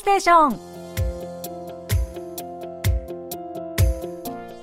[0.00, 0.58] ステーション。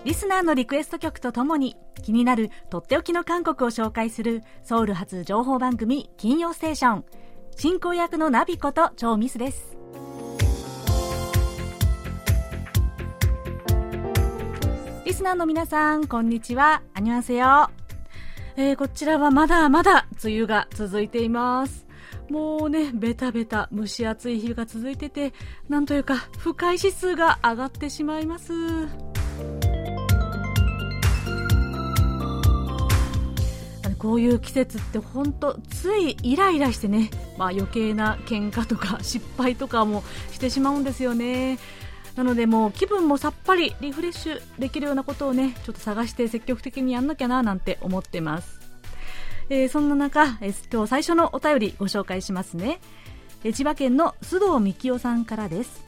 [0.03, 7.05] リスナーのリクエスト曲とともに気になるとっておきの韓国を紹介するソウル発情報番組金曜ステーション。
[7.55, 9.77] 進行役のナビこと超ミスです。
[15.05, 16.81] リスナーの皆さんこんにちは。
[16.95, 17.69] 안녕하세요
[18.55, 21.86] えー、こちらはまだまだ梅雨が続いています。
[22.29, 25.33] もうね、ベタベタ蒸し暑い日が続いてて、
[25.69, 28.53] なんというか、不快指数が上がってしまいます。
[33.97, 41.57] こういう季節って本当ついイライラしてね、まあ、余計な喧嘩とか失敗とかもしてしまうんですよね
[42.15, 48.66] なのでもう気分もさっぱりリフレッシュできるようなことをねちょっと探して積極的にやんなきゃななんて思ってます
[49.49, 52.79] えー、そんな中、えー、今日最初のお便りご紹介しますね、
[53.43, 55.85] えー、千葉県の須藤幹夫さんからです。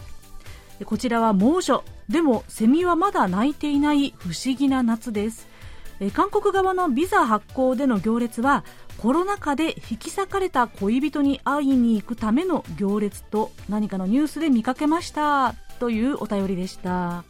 [0.85, 1.83] こちらは猛暑。
[2.07, 5.49] でもセミはまだ鳴いていない不思議な夏です。
[6.13, 8.63] 韓国側のビザ発行での行列は
[8.97, 15.55] コロナ禍で引き裂かれた恋人に会いに行くための行列と何かのニュースで見かけました。
[15.79, 17.25] というお便りでした。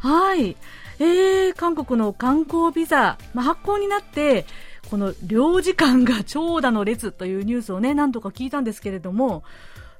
[0.00, 0.56] はい、
[0.98, 4.46] えー、韓国の観光ビザ、まあ、発行になって
[4.88, 9.44] この領事館が長蛇の列というニュースをね、何とか聞いたんですけれども、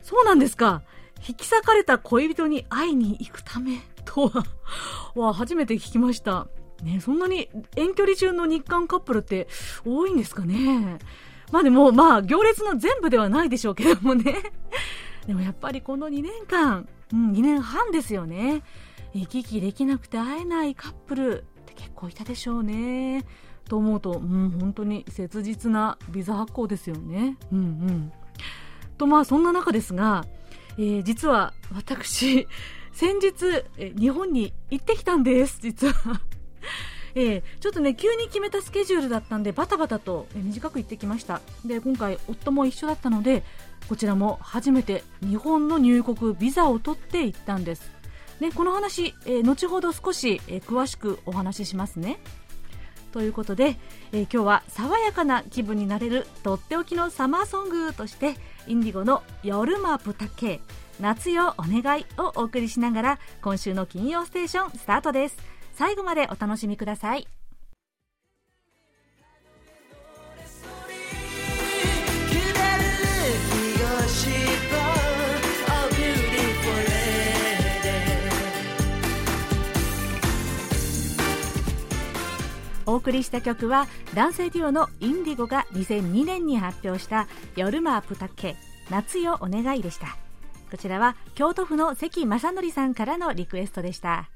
[0.03, 0.83] そうなんですか。
[1.27, 4.45] 引き裂かれた恋人に会いに行くためとは、
[5.15, 6.49] は初めて聞きました。
[6.83, 9.49] ね、そんなに遠距離中の日韓カップルって
[9.85, 10.99] 多いんですかね。
[11.53, 14.35] まあでも、まあ、行列の全部ではないでしょうけどもね。
[15.27, 18.63] でもやっぱりこの2年間、うん、2年半ですよね。
[19.13, 23.25] 行き来できなくて会えないカップルって結構いたでしょうね。
[23.71, 27.37] と思うと、うん、本当に切実なビザ発行ですよね。
[27.53, 28.13] うんうん。
[28.99, 30.27] と、まあ、そんな中ですが、
[30.77, 32.49] えー、実は私、
[32.93, 36.21] 先日、え日本に行ってきたんです、実は。
[37.15, 41.41] えー、ちょっとね、急に決めたスケジュールだったんで、バタバタと短く行ってきました。
[41.65, 43.45] で、今回、夫も一緒だったので、
[43.89, 47.91] こちらも初めて日本の入国ビザを取って行ったんです。
[48.41, 52.21] ね、この話、えー、後ほど少し、え、詳しくお話ししますね。
[53.13, 53.77] ということで、
[54.13, 58.35] えー、今日は爽やかな気分になれるとっておきのサマーソングとして
[58.67, 60.61] インディゴの「夜マプタケ
[61.01, 65.37] 夏よお願い」をお送りしながら今週の金曜ステーションスタートです。
[65.75, 67.40] 最後までお楽しみください。
[82.91, 88.57] お送りした曲は男性デュオのインディゴが2002年に発表した「夜マープタケ
[88.91, 90.17] 夏よお願い」でした。
[90.73, 94.29] こちらは京都府の関正則さんからのリクエストでした。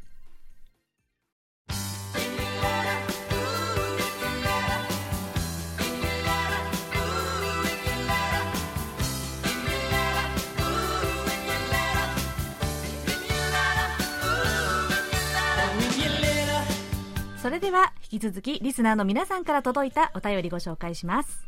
[17.44, 21.46] それでは引き続きリスナーの皆さんから届いたお便りご紹介します、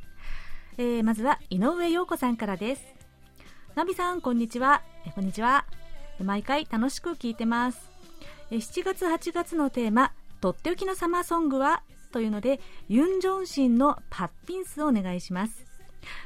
[0.76, 2.84] えー、まずは井上陽子さんからです。
[3.74, 4.82] ナビさんこんにちは。
[5.06, 5.64] えこんにちは。
[6.22, 7.90] 毎回楽しく聞いてます。
[8.50, 10.12] え7月8月のテーマ
[10.42, 11.82] とっておきのサマーソングは？
[12.12, 15.64] というのでユン・ジョンシンのパッピンスをお願いします。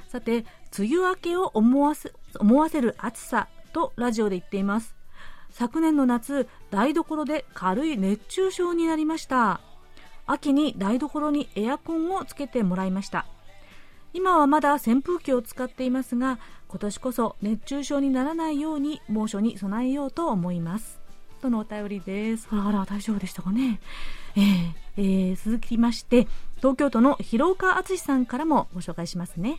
[0.08, 0.44] さて
[0.76, 4.99] 梅雨明けを思わせ思わせる暑さとラジオで言っています。
[5.52, 9.60] 昨年の夏台所で軽い熱中症になりました。
[10.26, 13.26] 秋に台所にエアコンをつけてもらいました。
[14.12, 16.38] 今はまだ扇風機を使っていますが
[16.68, 21.00] 今年こそ熱中症にならないように猛暑に備えようと思います。
[21.40, 22.48] とのお便りです。
[22.50, 23.80] あらあら大丈夫でしたかね。
[24.36, 29.58] えー、えー、続きまして東京都の広岡敦さんからもご紹介しますね、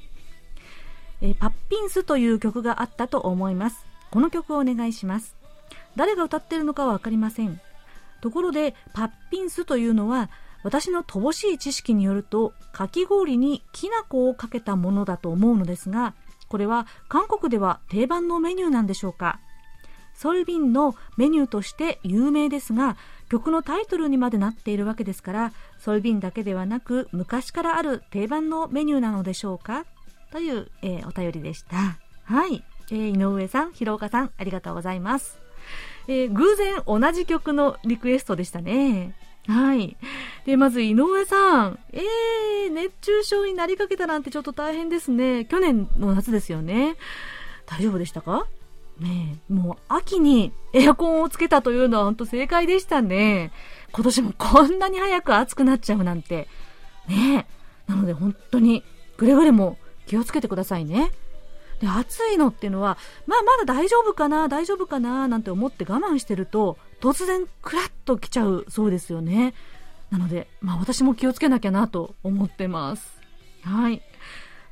[1.22, 3.86] えー、パッピンスという曲があったと思います。
[4.12, 5.41] この曲をお願いします。
[5.96, 7.60] 誰が歌ってるのかは分かりません。
[8.22, 10.30] ところでパッピンスというのは
[10.64, 16.14] 私の乏しい知識によるとかき氷にきな粉をかけたものだと思うのですが
[16.48, 19.40] これは韓国では定番のメニューなんでしょうか。
[20.14, 22.96] ソルビンのメニューとして有名ですが
[23.32, 29.86] 曲のタイトルにまでなっているわけですからソルビンだけではなく昔からある定番のメニューなのでしょうか？
[30.32, 31.98] という、えー、お便りでした。
[32.26, 35.41] はい、えー、井上さん広岡さんありがとうございます。
[36.08, 39.16] えー、偶然同じ曲のリクエストでしたね。
[39.48, 39.98] はい。
[40.46, 41.80] で、まず井上さん。
[41.94, 45.46] えー、熱中症になりかけたなんてちょっと大変ですね。
[45.46, 46.96] 去年の夏ですよね。
[47.66, 48.46] 大丈夫でしたか？
[49.00, 53.52] ねもう秋にエアコンをつけたというのは本当正解でしたね。
[53.94, 56.48] 今年もこんなに早く暑くなっちゃうなんて。
[57.08, 57.48] ね
[57.88, 58.84] なので本当に
[59.18, 61.12] くれぐれも気をつけてくださいね。
[61.82, 69.56] で、暑いのっていうのは、まあまだ大丈夫かな、大丈夫かな、なんて思って我慢してると、突然クラッと来ちゃうそうですよね。
[70.12, 73.20] なので、まあ私も気をつけなきゃなと思ってます。
[73.64, 74.02] はい。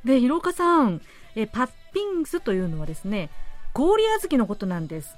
[0.04, 1.02] で、広岡さん、
[1.34, 3.30] えパッピンスというのはですね、
[3.72, 5.16] 氷小豆のことなんです。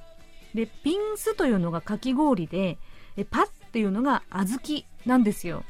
[0.54, 2.78] で、ピンスというのがかき氷で、
[3.16, 5.64] えパっていうのが小豆なんですよ。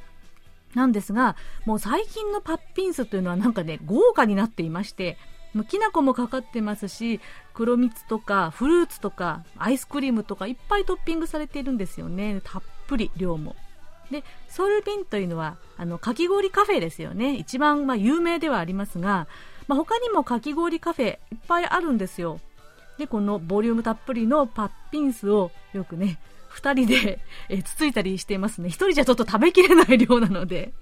[0.74, 1.36] なんですが、
[1.66, 5.18] もう最近のパッピンスというのはなんかね、豪華になっていまして、
[5.68, 7.20] きな粉もかかってますし、
[7.54, 12.40] 黒蜜とかフルーツとかアイスクリームとかいっぱいトッピングされているんですよね。
[12.42, 13.54] たっぷり量も。
[14.10, 17.34] で、ソウルビンというのは、あの、かき氷カフェですよね。
[17.34, 19.26] 一番、まあ、有名ではありますが、
[19.68, 21.16] まあ、他にもかき氷カフェいっ
[21.48, 22.40] ぱいあるんですよ。
[22.98, 28.68] で、このボリュームたっぷりのパッピンスをよくね、二人で、えつついたりしていますね。
[28.68, 30.72] 一人じゃちょっと食べきれない量なので。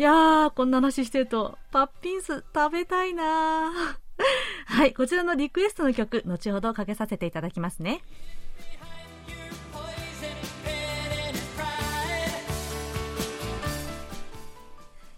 [0.00, 3.70] いやー、こんな話してると、パッピンス食べたいな
[4.64, 8.02] はい、こちらのリクエストの曲、後ほどかけさせていただきますね。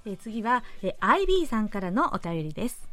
[0.05, 2.89] え次は、え IB さんからのお便りです。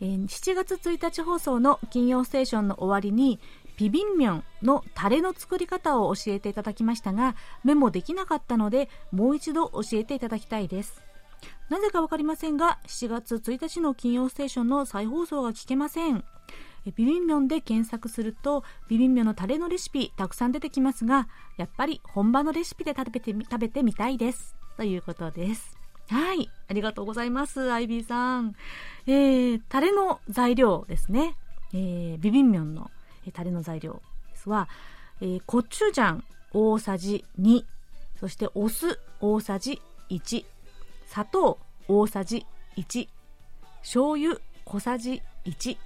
[0.00, 3.38] え、7月1日放送の金曜ステーションの終わりに
[3.78, 11.00] ビビンミョンのタレの作り方を教えていただきましたがメモできなかったのでもう一度教えていただきたいです
[11.70, 16.24] なぜかわかりませんが7月1日の金曜ステーションの再放送が聞けません
[16.84, 25.78] ビビンミョンで検索するとビビンミョンのタレのレシピたくさん出てきますがやっぱり本場のレシピで食べて食べてみたいですということです
[26.10, 26.50] はい。
[26.68, 27.70] ありがとうございます。
[27.70, 28.54] アイビーさん。
[29.06, 31.36] えー、タレの材料ですね。
[31.74, 32.90] えー、ビビンミョンの、
[33.32, 34.68] タレの材料ですは、
[35.20, 37.64] えー、コチュジャン大さじ2、
[38.18, 39.80] そしてお酢大さじ
[40.10, 40.44] 1、
[41.06, 41.58] 砂糖
[41.88, 42.46] 大さじ
[42.76, 43.08] 1、
[43.80, 45.76] 醤油小さじ1、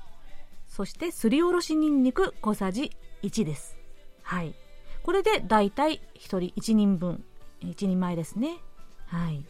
[0.68, 2.90] そしてすりおろしにんにく小さじ
[3.22, 3.76] 1です。
[4.22, 4.54] はい。
[5.02, 7.24] これでだいたい1人1人分、
[7.62, 8.58] 1人前ですね。
[9.06, 9.44] はい。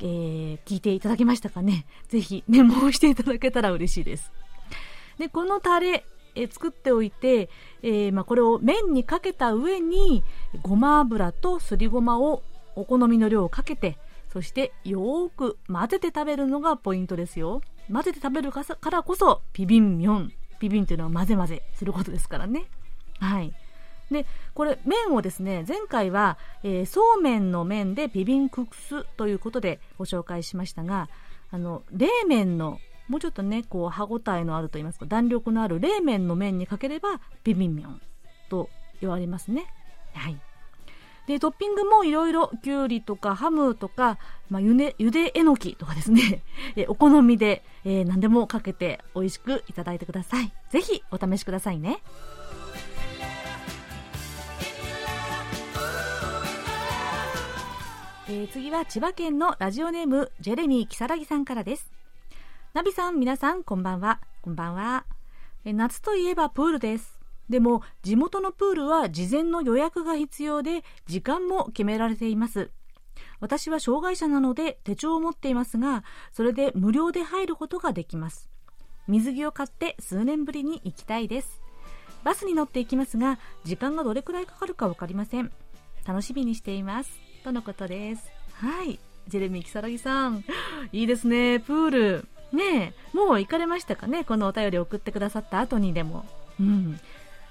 [0.00, 1.86] えー、聞いていただけましたかね？
[2.08, 4.32] ぜひメモをしていただけたら嬉しいです。
[5.18, 6.04] で、このタレ、
[6.36, 7.48] え、作っておいて、
[7.82, 10.22] えー、まあ、これを麺にかけた上に、
[10.62, 12.42] ごま油とすりごまを
[12.76, 13.98] お好みの量をかけて、
[14.32, 17.62] そしてよーく混ぜて食べるのがポイントですよ。
[17.90, 20.32] 混ぜて食べるからこそ、ピビンミョン。
[20.58, 22.66] ピビンというのは混ぜ混ぜすることですからね。
[23.18, 23.52] はい。
[24.10, 31.08] で、これ、麺をですね、前回は、えー、そうめんの麺でビビンククスということでご紹介しましたが、
[31.50, 38.00] あの、冷麺の、もうちょっとね、こう、歯ごたえのあると言いますか、弾力のある冷麺の麺にかければ、ビビンミョン
[38.48, 38.68] と
[39.00, 39.66] 言われますね。
[40.14, 40.38] はい。
[41.26, 44.18] で、トッピングもいろいろ、きゅうりとかハムとか、
[44.48, 46.42] まあ、ゆで、ゆでえのきとかですね、
[46.88, 50.52] お好みで、えー、何でもかけて美味しくいただいてください。
[50.70, 52.00] ぜひお試しくださいね。
[58.28, 61.92] えー、次は千葉県のラジオネームジェレミー如月さんからです
[62.76, 65.06] ナビさん皆さんこんばんはこんばんは
[65.64, 67.18] 夏といえばプールです
[67.48, 72.68] でも地元のプールは事前の予約が必要で時間も決められています
[73.40, 76.04] 私は障害者なので手帳を持っていますが
[76.34, 78.50] それで無料で入ることができます
[79.08, 81.62] 水着を買って数年ぶりに行きたいです
[82.24, 85.50] バスに乗っていきますが時間がどれくらいかかるか分かりません
[86.06, 87.10] 楽しみにしています
[87.42, 88.30] とのことです。
[88.54, 88.98] はい。
[89.28, 90.44] ジェレミー・キサラギさん。
[90.92, 91.60] いいですね。
[91.60, 92.28] プール。
[92.56, 94.24] ねえ、もう行かれましたかね？
[94.24, 96.24] このお便り送ってくださった後にでも。
[96.58, 96.98] うん。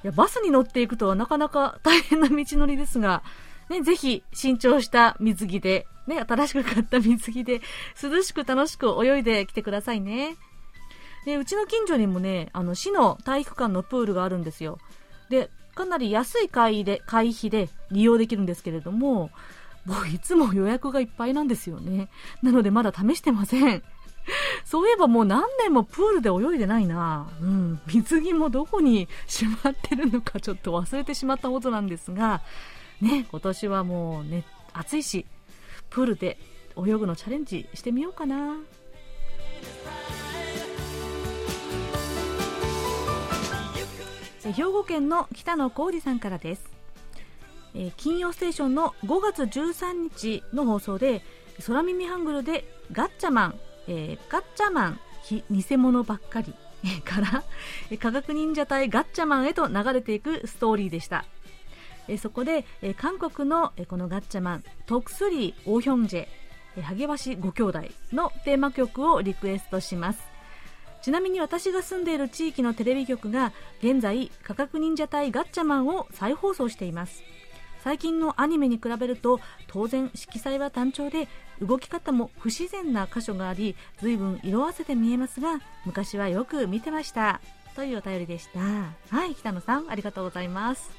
[0.04, 3.24] いや、バスに乗っていくとはなかなか大変な道のりですが、
[3.70, 7.62] ね、ぜひ、新調した水着で、ね、新しく買った水着で、
[8.02, 10.36] 涼しく楽しく泳いできてくださいね。
[11.26, 14.78] で、うちの近所にもね、あの、市の体育館のプールがあるんですよ。
[15.30, 19.32] で、かなり安い会で、会費で利用できるんですけれども、
[19.86, 22.10] もういつも予約がいっぱいなんですよね。
[22.44, 23.84] なのでまだ試してません。
[24.66, 27.28] そういえばもう何年もプールで泳いでないな。
[27.42, 27.80] うん。
[27.88, 32.42] 水着もどこにしまってるのかちょっと忘れてしまったことなんですが、
[33.02, 35.26] ね、今年はもうね、暑いし、
[35.90, 36.38] プールで
[36.78, 38.58] 泳ぐのチャレンジしてみようかな。
[44.44, 46.76] 兵庫県の北野浩二さんからです。
[47.74, 51.24] え、金曜ステーションの5月13日の放送で
[51.66, 55.00] 空耳ハングルでガッチャマン、えー、ガッチャマン
[55.50, 56.54] 偽物ばっかり
[57.04, 57.44] から、
[57.98, 61.26] 科学忍者隊ガッチャマンへと流れていくストーリーでした
[62.08, 62.18] え。
[62.18, 67.80] そこで、え韓国のえこのガッチャマン、トクスリー・オーヒョンジェ、ハゲシご兄弟
[68.12, 70.36] のテーマ曲をリクエストします。
[71.06, 77.22] ちなみに私が住んでいる地域のテレビ局が現在科学忍者隊ガッチャマンを再放送しています
[77.86, 81.28] 最近のアニメに比べると当然色彩は単調で
[81.62, 87.42] 動き方も不自然な箇所があり随分色あせて見えますが昔はよく見てました。
[87.76, 88.60] というお便りでした。
[88.60, 90.90] はい北野さんありがとうございます、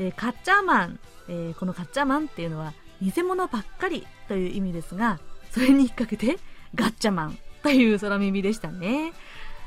[0.00, 0.98] えー、カッチャーマン、
[1.28, 5.20] えー、このカッチャーマンっていうのは偽物ばっかりという意味ですが
[5.52, 6.38] それに引っ掛けて
[6.74, 9.12] ガッチャマンという空耳でしたね。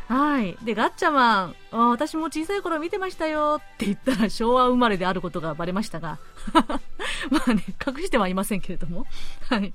[0.08, 0.58] はい。
[0.64, 6.18] で、ガッチャマン、私も小さい頃見てましたよって言ったら昭和生まれであることがバレましたが、
[7.30, 9.06] まあね、隠してはいませんけれども。
[9.50, 9.74] はい。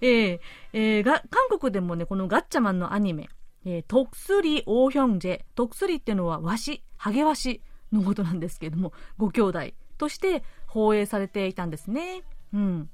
[0.00, 0.40] えー、
[0.72, 3.28] えー、が、韓国でもね、このガッチャマンのアニメ、
[3.66, 7.60] えー、トクスリオーヒョンジェ、トクスリっていうのはワシ、ハゲワシ
[7.92, 9.60] のことなんですけれども、ご兄弟
[9.98, 12.22] として放映されていたんですね。
[12.54, 12.90] うん。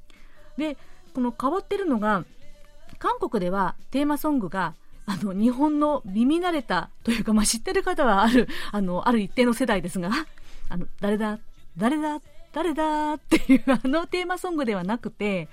[0.57, 0.77] で、
[1.15, 2.25] この変わってるのが、
[2.99, 4.75] 韓国ではテーマソングが
[5.07, 10.11] あの、日本の耳慣れたというか、まあ、知ってる方はある、あの、ある一定の世代ですが、
[10.69, 11.39] あの、誰だ、
[11.77, 12.21] 誰だ、
[12.53, 15.49] 誰だっていうあのテーマソングではなくて、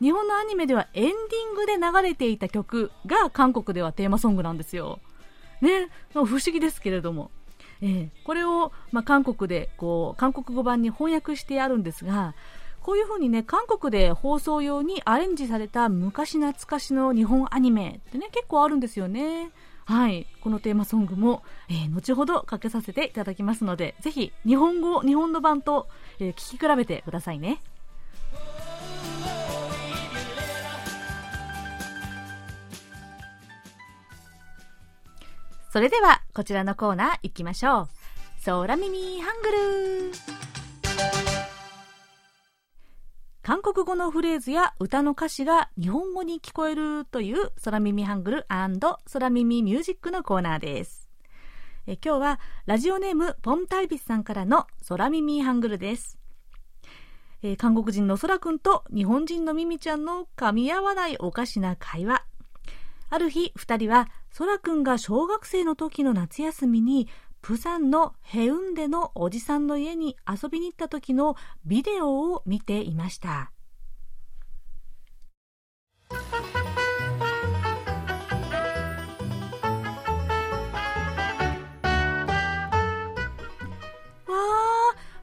[0.00, 4.98] 日本のアニメではエンディングで流れていた曲が韓国ではテーマソングなんですよ。
[5.60, 7.30] ね、不思議ですけれども。
[7.82, 12.34] えー、これを、まあ、韓国で、こう、韓国語版に翻訳してあるんですが、
[12.86, 19.50] こういう風にね、韓国で放送用にアレンジされた昔懐かしの日本アニメってね、結構あるんですよね。
[19.86, 20.28] はい。
[20.40, 25.88] このテーマソングも、えー、後ほどかけさせていただきますので、ぜひ、日本語、日本の版と、
[26.20, 27.60] えー、聞き比べてくださいね。
[35.72, 37.88] それでは、こちらのコーナー行きましょう。
[38.44, 41.35] 空耳ハングル
[43.46, 51.08] 韓国語のフレーズや歌の歌詞が日本語に聞こえるという空耳ハングル空耳ミュージックのコーナーです。
[51.86, 56.18] え今日はラジオネームポンタイビスさんからの空耳ハングルです。
[57.40, 62.24] え韓国人の空くんと日本人のミミちゃんの噛み合わないおかしな会話。
[63.10, 67.06] ある日、二人は空くんが小学生の時の夏休みに
[67.46, 73.52] プサンのヘウンデのおじさんの家に遊びに行った時のビデオを見ていました。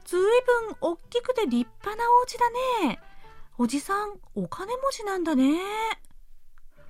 [0.06, 2.48] ずいぶん大きくて立派なお家だ
[2.88, 3.00] ね。
[3.58, 5.60] おじさん、お金持ちなんだね。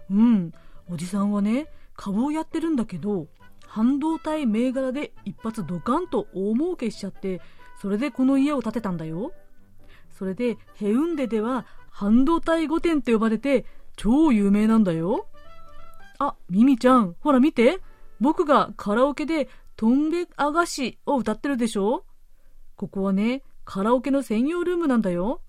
[0.08, 0.52] うん、
[0.88, 3.26] おじさんはね、株をやってるんだけど、
[3.74, 7.40] 半導体銘柄で一発ドカンと大儲けしちゃって、
[7.82, 9.32] それでこの家を建てたんだよ。
[10.16, 13.66] それで、ヘウンデでは半導体御殿って呼ばれて
[13.96, 15.26] 超有名なんだよ。
[16.20, 17.80] あ、ミミちゃん、ほら見て。
[18.20, 22.04] 僕がカラオケでトンベアガシを歌ってるでしょ
[22.76, 25.40] ここはね、カラオケの専用ルームなんだよ。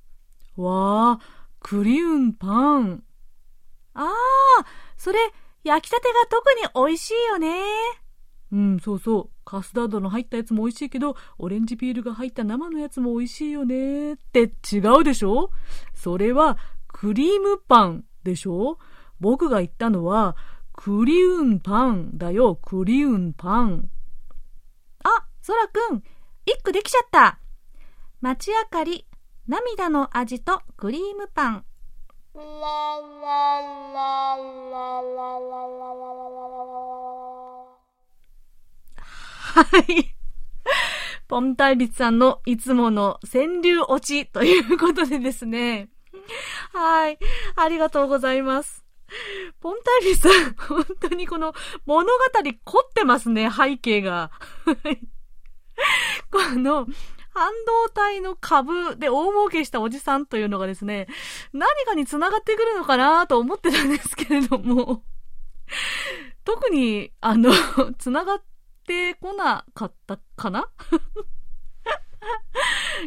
[0.58, 1.20] わあ、
[1.60, 3.04] クリウンパン。
[3.94, 4.66] ああ、
[4.98, 5.20] それ、
[5.64, 8.05] 焼きたてが特に美味しいよね。
[8.56, 9.30] うん、そうそう。
[9.44, 15.50] カスタードの入ったやつも美味しいけど、オレンジピールが入った生のやつも美味しいよねって違うでしょ
[15.94, 16.58] それは
[16.88, 18.78] クリームパンでしょ
[19.20, 20.38] 僕が言ったのは
[20.72, 23.90] クリウンパンだよ、クリウンパン。
[25.04, 26.02] あ、そらくん、
[26.46, 27.40] 一句できちゃった。
[28.22, 29.06] 街明かり、
[29.50, 31.66] 涙の味とクリームパン。
[39.56, 40.16] はい。
[41.28, 45.90] ポンタイビツさんのいつもの川柳落ちということでですね。
[46.74, 47.18] はい。
[47.56, 48.84] ありがとうございます。
[49.62, 51.54] ポンタイビツさん、本当にこの
[51.86, 52.10] 物語
[52.66, 54.32] 凝ってますね、背景が。
[56.32, 56.88] この、
[57.34, 61.08] 半導体の株で大儲けしたおじさんというのがですね、
[61.54, 65.04] 何かに繋がってくるのかなと思ってたんですけれども、
[66.46, 67.52] 特に、あの、
[68.00, 68.44] 繋がっ
[68.86, 70.70] ってこなかったかな？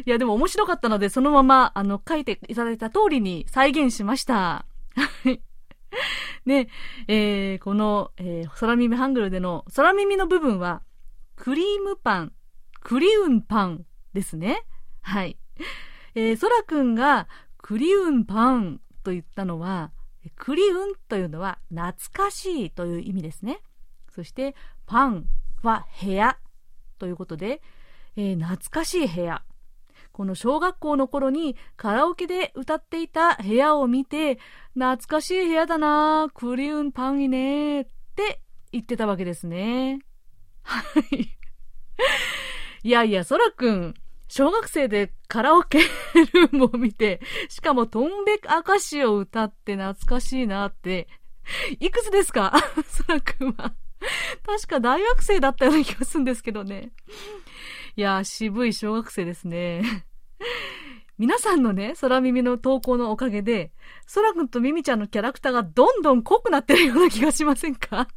[0.05, 4.65] いや、でも面白かったので、そのまま、あの、書いていただいた通りに再現しました。
[6.45, 6.69] ね、
[7.07, 10.83] えー、この、えー、空耳ハングルでの空耳の部分は、
[11.35, 12.33] クリームパン、
[12.81, 14.65] クリウンパンですね。
[15.01, 15.37] はい。
[16.15, 19.91] えー、空くんがクリウンパンと言ったのは、
[20.35, 23.61] クリウンというのは懐かしいという意味ですね。
[24.09, 24.55] そして、
[24.85, 25.25] パン
[25.63, 26.37] は部屋
[26.97, 27.61] ということで、
[28.15, 29.43] えー、懐かしい部屋。
[30.11, 34.39] この小学校の頃にカラオケで歌っていた部屋を見て、
[34.73, 39.99] 懐かしい部屋だなクリウンパンいねって言ってたわけですね。
[40.63, 41.37] はい。
[42.83, 43.93] いやいや、そらくん、
[44.27, 51.07] 小学生でカラオケルームを見て、しかもトンベカシを歌って懐かしいなって、
[51.79, 52.53] いくつですか？
[52.85, 53.73] そらくんは。
[54.45, 56.91] 確か大学生だったような気がするんですけどね。
[57.95, 60.05] いや渋い小学生ですね。
[61.17, 63.73] 皆さんのね、空耳の投稿のおかげで、
[64.13, 68.07] 空くんとミミちゃんのキャラクターがどんどん濃くなってるような気がしませんか？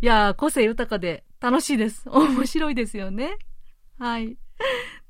[0.00, 2.08] いや個性豊かで楽しいです。
[2.08, 3.36] 面白いですよね。
[3.98, 4.38] はい。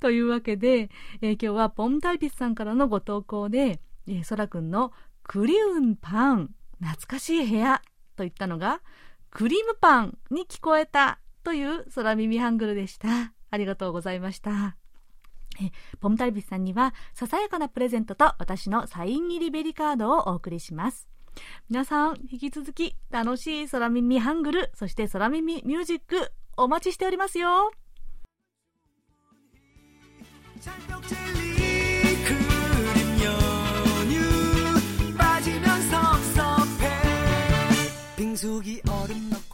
[0.01, 0.91] というわけで、
[1.21, 4.93] えー、今日はポンタイピスさんからのご投稿で、え、そらくんの
[5.25, 7.83] クリウンパン、懐かしい部屋
[8.19, 8.83] といったのが、
[9.31, 13.33] クリームパンに聞こえたという空耳ハングルでした。
[13.51, 14.77] ありがとうございました。
[15.61, 15.71] え
[16.01, 21.09] ポムタイビスさんには、ささやかなプレゼントと私のサイン入りベリカードをお送りします。
[21.71, 27.71] 皆さん、引き続き楽しい空耳ハングル、そして空耳ミュージック、お待ちしておりますよ。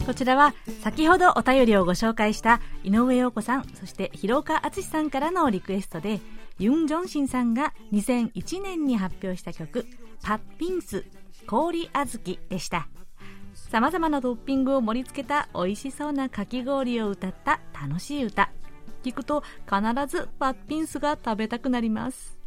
[0.07, 6.21] こちらは先ほどお便りをご紹介した井上陽子さんそして広岡敦さんからのリクエストで
[6.59, 9.87] ユン・ジョンシンさんが2001年に発表した曲
[10.23, 11.05] 「パッピンス
[11.47, 12.89] 氷あずき」でした。
[13.55, 18.51] さまざまなトッピングを盛り付けた美味しそうなかき氷を歌った楽しい歌。
[19.03, 22.39] 聞くと必ずパッピンスが食べたくなります。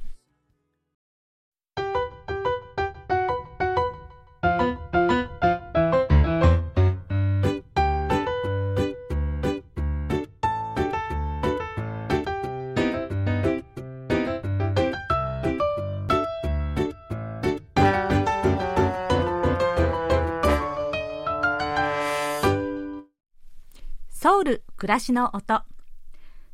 [24.28, 25.64] ソウル暮らしの音。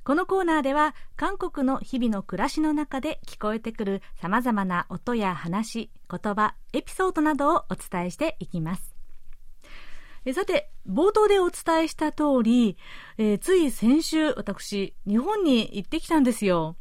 [0.03, 8.95] このコーナーでは韓国の日々の暮らしの中で聞こえてくるさまざまな音や話言葉エピソードなどをお伝えしていきます。
[10.35, 12.77] さて冒頭でお伝えした通り、
[13.17, 16.75] えー、つい先週私日本に行ってきたんですよ。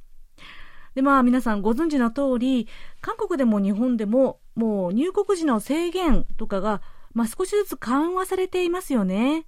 [0.94, 2.68] でまあ皆さんご存知の通り
[3.00, 6.82] 韓国でも日本でももう入国時の制限とかが、
[7.14, 9.46] まあ、少しずつ緩和されていますよね。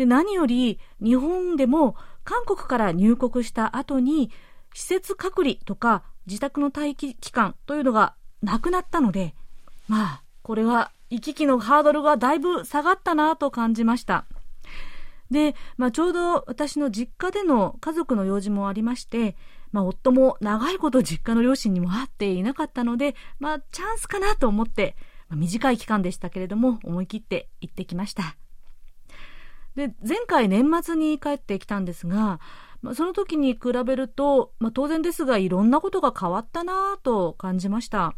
[0.00, 4.30] で、何より日本でも韓国から入国した後に
[4.72, 9.34] 施設隔離とか自宅の待機期間というのがなくなったので、
[9.88, 14.24] まあ、これは行き来のハードルがだいぶ下がったなと感じました。
[15.30, 19.36] で、まあ、ちょうど私の実家での家族の用事もありまして、
[19.70, 24.96] まあ、夫も長いこと実家の両親にも会っていなかったので、まあ、チャンスかなと思って、
[25.28, 28.34] まあ、短い期間でしたけれども、思い切って行ってきました。
[29.88, 32.38] で、前回年末に帰ってきたんですが、
[32.82, 38.14] まあ、その時に比べると、まあ、当然ですがいろんなことが変わったなぁと感じました。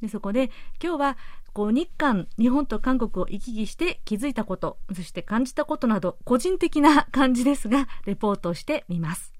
[0.00, 0.50] でそこで
[0.82, 1.18] 今日は
[1.52, 9.32] こう日韓、日本と韓国を行き来して気づいたこと、そして感じたことなど個人的な感じですが、レポートしてみます。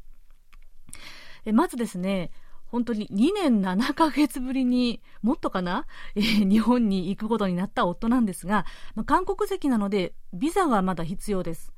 [1.44, 2.30] えまずですね、
[2.68, 11.72] 本当に2年7ヶ月ぶりに、もっとかな、えー、日本に行くことになった夫なんですが、まあ、韓国籍なので、ビザがまだ必要です。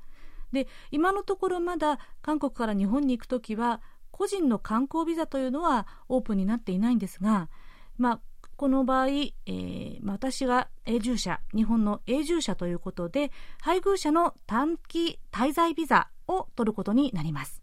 [0.52, 7.48] で、今のところまだ韓国から日本に行くときは、個人の観光ビザというのはオープンになっていないんですが、
[7.96, 8.20] まあ、
[8.56, 13.30] この場合、えー、私が永住者、日本の永住者ということで、
[13.62, 17.62] 配偶者の短期滞在ビザを取ることになります。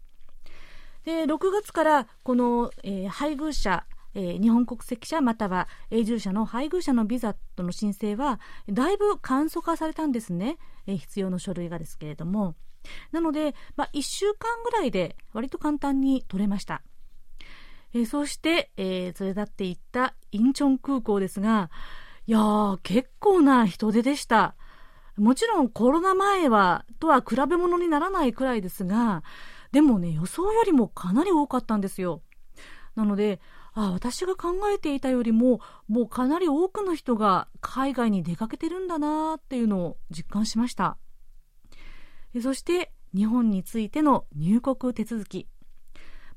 [1.08, 12.54] で6月からこの、えー、配偶者えー、日本国籍者または永住者の配偶者のビザとの申請はだいぶ簡素化されたんですね、えー、必要の書類がですけれども。
[13.12, 16.80] なので、まあ、1週間ぐらいで割と簡単に取れました、
[17.92, 21.70] えー、そして、え連れ立っていったインチョン空港ですが
[22.26, 24.56] いやー結構な人出でした。
[25.16, 29.22] もちろんコロナ前はとは比べ物にならないくらいですが
[29.72, 32.22] でもね、予想よりもかなり多かったんですよ。
[32.94, 33.40] なので、
[33.74, 40.96] あ私が考えていたよりも、もうかなり多くの人が海外に出かけてるんだなっていうのを実感しました。
[42.42, 45.48] そして、日本についての入国手続き。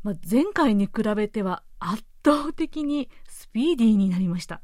[0.04, 4.62] まあ、前回に比べては圧倒的にスピーディーになりました。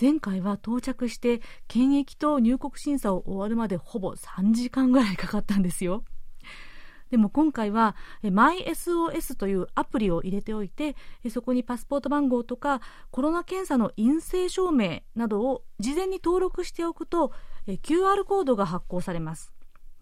[0.00, 6.04] 前回は到着して検疫と入国審査を終わるまでほぼ3時間ぐらいかかったんですよ。
[7.10, 10.96] でも今回は MySOS というアプリを入れておいて
[11.30, 17.32] そこにパスポート番号とかコロナ検査の陰性証明などを事前に登録しておくと
[17.66, 19.52] QR コードが発行されます。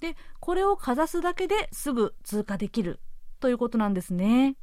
[0.00, 3.00] でこれをかざすだけですぐ通過できる
[3.40, 4.56] ということなんですね。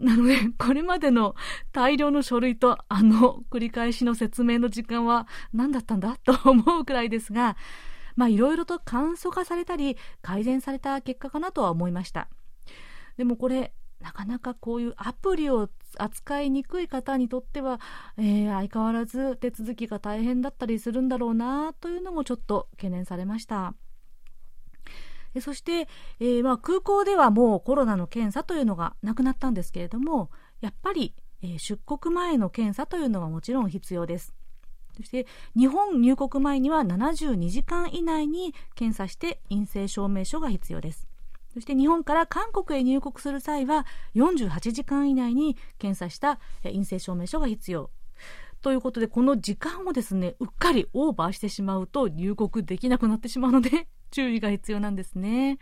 [0.00, 1.34] なので、これまでの
[1.72, 7.56] 大量の書類とあの繰り返しの説明の時間は何だったんだと思うくらいですが、
[8.16, 12.28] まあいろいろと簡素化されたり改善された結果かなとは思いました。
[13.16, 17.80] でもこれなかなかこういうアプリを扱いにくい方にとっては、
[18.18, 23.74] えー、相変わらず手続きが大変だったりするんだろうなというのもちょっと懸念されました。
[25.40, 25.88] そして、
[26.20, 34.34] えー、まあ、空港ではもうコロナの検査というのがなくなったんですけれどもやっぱり、えー、出国前の検査というのはもちろん必要です。
[34.96, 35.26] そして
[35.56, 41.08] 日本入国前には72時間以内に検査して陰性証明書が必要です
[41.52, 47.90] そして日本から韓国へ入国する際は48時間以内に検査した陰性証明書が必要
[48.64, 55.58] ということでこの時間をですねうっかりオーバーしてしまうと入国できなくなってしまうので 注意が必要なんですね。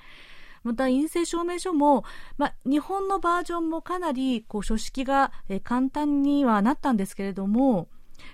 [0.62, 2.04] また陰性証明書も、
[2.38, 5.32] ま、日本のバージョンもかなりこう書式が、
[5.64, 7.88] 簡単にはなったんですけれども、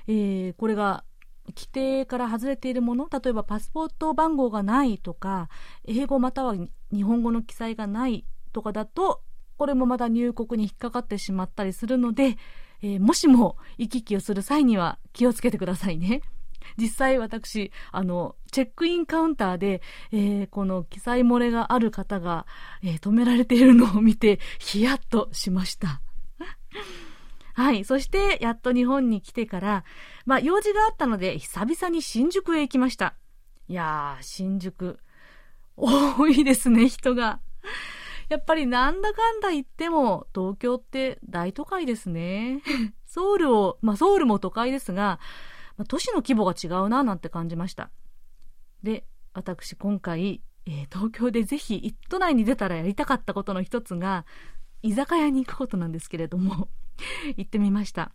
[0.07, 1.05] えー、これが
[1.49, 5.49] 規定から外れているもの例えばパスポート番号がないとか
[5.87, 6.55] 英語または
[6.93, 9.23] 日本語の記載がないとかだと
[9.59, 12.37] これもまた入国に引っかかってしまったりするので、
[12.81, 16.23] えー、もしも行き来をする際には気をつけてくださいね。
[16.77, 19.81] 実際私、あの、チェックインカウンターで、
[20.13, 22.47] えー、この記載漏れがある方が、
[22.83, 26.01] えー、止められているのを見て、ヒヤッとしました。
[27.59, 27.85] はい。
[27.85, 29.85] そして、やっと日本に来てから、
[30.25, 33.17] まあ、用事があったので、久々に新宿へ行きました。
[33.67, 35.01] いやー、新宿。
[35.77, 37.41] 多いですね、人が。
[38.29, 42.63] やっぱりなんだかんだ言っても、東京って大都会ですね。
[43.07, 45.19] ソウルを、まあ、ソウルも都会ですが、
[45.77, 47.91] まあ、都市の規模が違うななんて感じました。
[48.85, 54.27] で、私今回、えー、東京でぜひ都内に出たらやりたかったことの一つが、
[54.81, 56.69] 居酒屋に行くことなんですけれども
[57.37, 58.13] 行ってみました。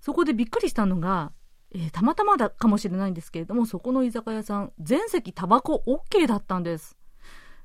[0.00, 1.32] そこでびっくりしたのが、
[1.72, 6.96] えー、たまたまだかもしれないんですけれども、そこの居酒屋さん、全席タバコ OK だったんです。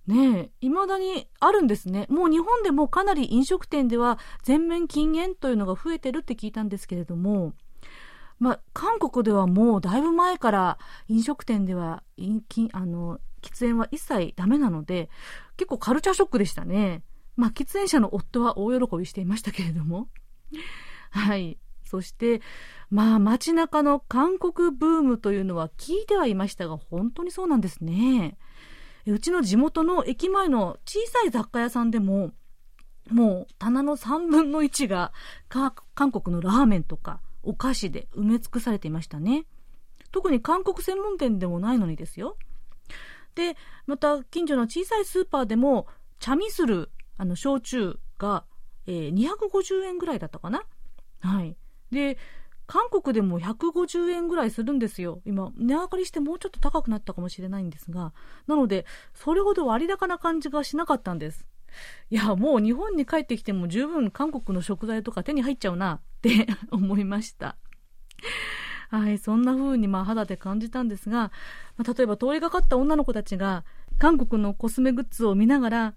[0.07, 2.07] ねえ、未だにあるんですね。
[2.09, 7.53] もう日本でもかなり飲食店では全面禁煙というのが増えてるって聞いたんですけれども、
[8.39, 12.03] まあ、韓国ではもうだいぶ前から飲食店では
[12.71, 15.09] あの喫煙は一切ダメなので
[15.57, 17.03] 結構カルチャーショックでしたね。
[17.39, 20.09] まあ、喫煙者の夫は大喜びしていましたけれども。
[21.09, 21.57] はい。
[21.85, 22.41] そして、
[22.89, 28.37] まあ、街中の韓国ブームというのは聞いてはいましたが、本当にそうなんですね。
[29.05, 32.33] うちの地元の駅前の小さい雑貨屋さんでも、
[33.09, 35.13] もう棚の3分の1が
[35.47, 39.45] 韓国のラーメンとかお菓子で埋め尽くされていましたね。
[40.11, 42.35] 特に韓国専門店でもないのにですよ。
[43.33, 43.55] で、
[43.87, 45.87] また近所の小さいスーパーでも、
[46.19, 48.45] チャミスル、あの、焼酎が、
[48.87, 50.63] えー、250円ぐらいだったかな？
[51.19, 51.55] はい。
[51.91, 52.17] で、
[52.65, 55.21] 韓国でも150円ぐらいするんですよ。
[55.25, 58.13] 今、値上がりしてもうちょっと高くなったかもしれないんですが。
[58.47, 61.45] なので、それほど割高な感じがしなかったんです。
[62.09, 67.57] いや、もう日本に帰ってきても十分韓国の食材とか手に入っちゃうなって 思いました。
[68.89, 71.31] はい、そんな風にまあ肌で感じたんですが、
[71.75, 73.65] まあ、例えば通りがかった女の子たちが
[73.99, 75.95] 韓国のコスメグッズを見ながら、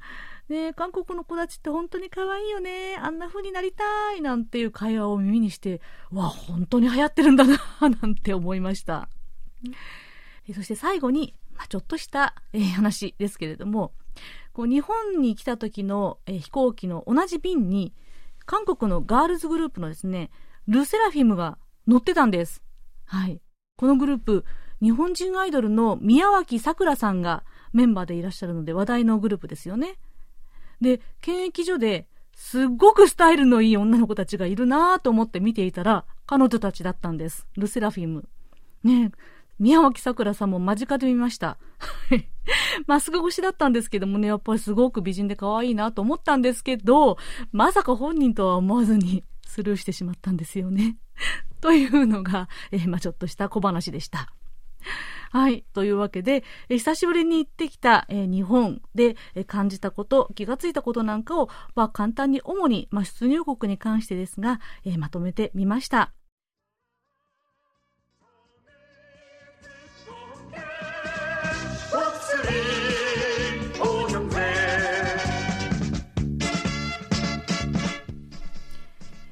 [0.52, 5.80] ね韓国の子たちって本当に可愛いよね、あんな風になりたいなんていう会話を耳にして、
[6.12, 9.08] わ、本当に流行ってるんだな、 なんて思いました。
[10.54, 13.92] そして最後に、まあ、ちょっとした、え、話ですけれども、
[14.52, 17.94] こう日本に来た時の、え、飛行機の同じ便に、
[18.44, 20.30] 韓国のガールズグループのですね、
[20.68, 22.62] ルセラフィムが乗ってたんです。
[23.04, 23.40] はい。
[23.76, 24.44] このグループ、
[24.82, 29.96] 日本人アイドルの宮脇さくらさんがメンバーでいらっしゃるので話題のグループですよね。
[30.82, 37.46] で、検疫所ですっごくスタイルのいい女の子たちがいるなぁと思って見ていたら、彼女たちだったんです。
[37.56, 38.28] ルセラフィム。
[38.82, 39.12] ね
[39.58, 41.56] 宮脇さくらさんも間近で見ました。
[42.88, 47.16] マスク越しだったんですけどもね、やっぱりすごく美人で可愛いなと思ったんですけど、
[47.52, 50.96] まさか本人とは思わずに スルーしてしまったんですよね。
[51.60, 54.32] というのが、えー、まあちょっとした小話でした。
[55.32, 55.64] はい。
[55.72, 66.12] というわけで、久しぶりに行ってきた、え日本で、え感じたこと、気がついたことなんかを、まあ、簡単に主に、まあ、出入国に関してですが、えまとめてみました。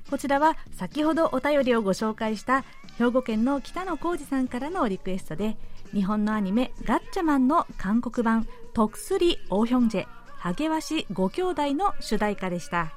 [0.09, 2.65] こちらは先ほどお便りをご紹介した
[3.01, 5.57] 兵庫県の北野浩二さんからのリクエストで
[5.95, 12.93] 日本のアニメ「ガッチャマン」の韓国版「독수리 오형제 ハゲワシ5兄弟」の主題歌でした。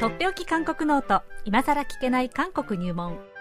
[0.00, 3.31] とっておき韓国ノート今さら聞けない韓国入門。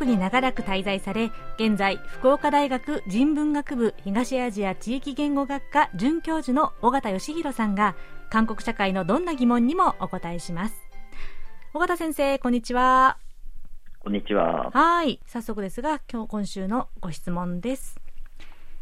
[0.00, 7.94] 国に長らく滞在され現在福岡大学人文学部東アジア地域言語学科准教授の尾形義弘さんが
[8.30, 10.74] 韓国社会のどんな疑問にもお答えします。
[11.74, 13.18] 尾形先生こんにちは。
[13.98, 14.70] こんにちは。
[14.70, 15.20] はい。
[15.26, 18.00] 早速ですが今日今週のご質問です。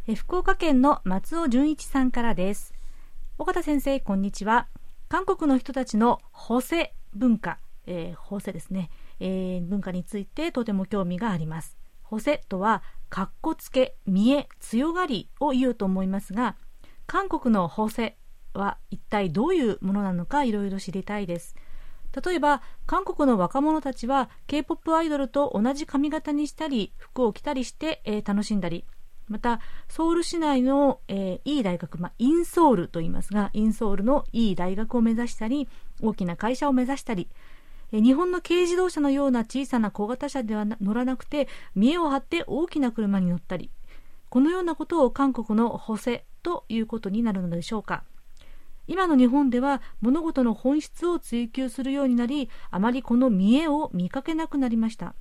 [0.07, 2.75] え福岡県の松尾純一さんからです。
[3.39, 4.69] 尾形先生こんにちは。
[5.09, 11.77] 韓国の人たちの補正文化、えー、補正ですね、えー、文化についてとても興味があります。
[12.03, 16.57] 補正とはかっこつけ見え強がりを言うと思いますが
[17.07, 18.17] 韓国の補正
[18.55, 21.55] は一体どういうものなのかいろいろ知りたいです。
[22.25, 28.87] 例えば韓国の若者たちは K-POP アイドルと同じ髪型にしたり服を着たりして、えー、楽しんだり。
[29.29, 35.69] また、ソウル市内の、えー、いい大学、まあ、インソールと言いますが、インソールのいい大学を目指したり、
[36.03, 37.29] 大きな会社を目指したり、
[37.93, 43.71] 日本の軽自動車のような小さな小型車では乗らなくて、見栄を張って大きな車に乗ったり、
[44.29, 48.05] このようなことを韓国の補正ということになるのでしょうか。
[48.87, 55.15] 今の日本では物事の本質を追求するようになり、あまりこの見栄を見かけなくなりました。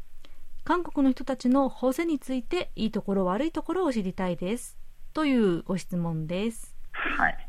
[0.67, 4.77] 韓国の人たちの補正についていいところ悪いところを知りたいです
[5.13, 7.46] というご質問ですはい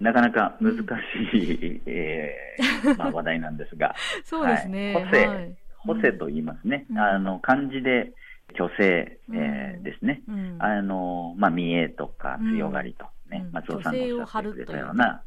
[0.00, 3.94] なかなか難しい、えー まあ、話題なんですが。
[4.24, 8.12] そうですね、はい、補正、はい、補正と言いますね、うん、あの漢字で
[8.56, 15.22] 虚勢、えー、ですね、うん、あのまあ、見栄とか強がりとね、うん、松尾さんがおっしゃってくれたような、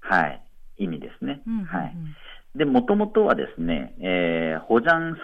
[0.00, 0.42] はい、
[0.78, 1.42] 意味ですね。
[1.66, 1.94] はい。
[2.56, 5.16] で、もともとはですね、えー、保ジャン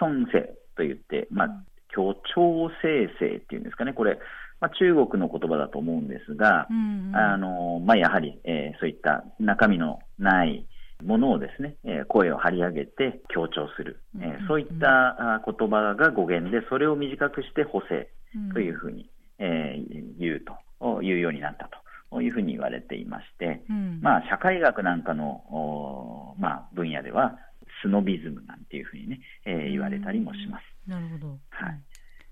[0.77, 4.19] と言って、まあ、協調生成っていうんですかね、これ、
[4.59, 10.65] まあ、中国の言葉だと思うんですが、うんうん、あのまあ、やはり、えー、そういった中身のない
[11.03, 18.09] ものをですね、えー、声を張り上げて強調する、えー、そういった言葉が語源で、それを短くして補正
[18.53, 20.43] というふうに、うん、えー、言う
[20.79, 21.69] というようになった
[22.11, 27.37] というふうに言われていまして、うん、まあ、社会学なんかの、まあ、分野では、
[27.83, 30.63] スノビズムなんていうふうにね、えー、言われたりもします。
[30.89, 31.27] なるほど。
[31.49, 31.81] はい。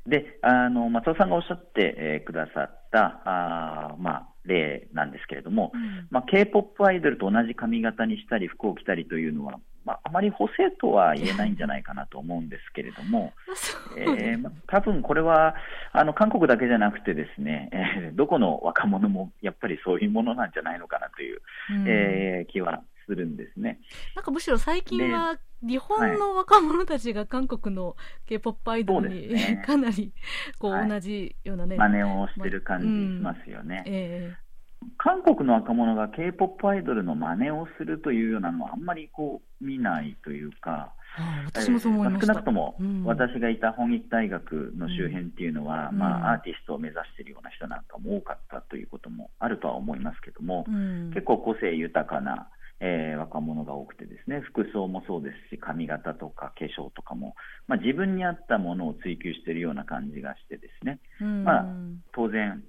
[0.07, 13.33] で、あの、松尾さんがおっしゃって、えー、くださった、あまあ、例なんですけれども、うん、まあ、K-POP アイドルと同じ髪型にしたり、服を着たりというのは、まあ、あまり補正とは言えないんじゃないかなと思うんですけれども、
[13.95, 15.55] えーまあ、多分これは
[15.91, 23.79] あの韓国だけじゃなくてですね、えー、どこの若者もやっぱりそういうものなんじゃないのかなという、うん、えー、気はするんですね。
[24.15, 27.95] なんかむしろ最近は日本の若者たちが韓国の
[28.27, 30.13] K-POP アイドルに、ね、 かなり
[30.59, 33.83] こう同じようなね、真似をしてる感じしますよね。
[33.85, 34.35] うんえ。
[34.41, 34.45] ー
[34.97, 40.93] 韓国の若者が K-POP アイドルの真似をするというようなのはあんまりこう見ないというか、
[41.45, 57.35] 私もそう思いま少なくとも私がいた本育大学の周辺っていうのは、うん、まあ、アーティストを目指しているような人なんかも多かったということもあるとは思いますけども、うん、結構個性豊かなえー、若者が多くてですね服装もそうですし髪型とか化粧とかも、
[57.67, 61.65] まあ、自分に合ったものを追求しているような感じがしてですね、まあ、
[62.13, 62.63] 当然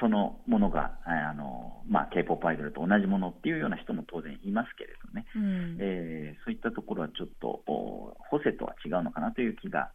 [0.00, 9.90] そのものがあの、まあ、K-POP アイドルと同じものっていうような人も当然いますけれどね、うん、えー、そういったところはちょっとホセとは違うのかなという気が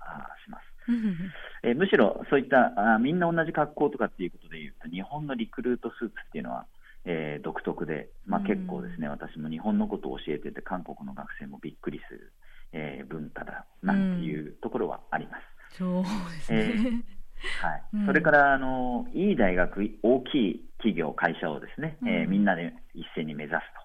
[0.46, 0.64] します。
[1.64, 6.66] えー、むしろそういったあみんな同じ格好とかっていうことでいうと日本のリクルートスーツっていうのは
[7.10, 12.34] えー、独特で、まあ、結構ですね、うん、私も日本のことを教えてて、韓国の学生もびっくりする、
[12.74, 15.78] えー、文化だなんていうところはあります。
[15.78, 16.10] そうで
[16.42, 17.18] すね、えー
[17.62, 23.77] はい、それからあのいい大学、大きい企業、会社をですね、えー、みんなで一斉に目指すと。